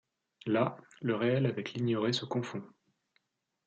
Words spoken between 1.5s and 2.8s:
l'ignoré se confond